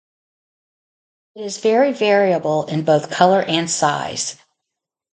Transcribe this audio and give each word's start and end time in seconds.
It 1.35 1.43
is 1.45 1.59
very 1.59 1.93
variable 1.93 2.65
in 2.65 2.83
both 2.85 3.11
colour 3.11 3.39
and 3.39 3.69
size. 3.69 4.35